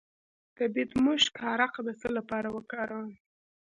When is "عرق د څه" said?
1.51-2.07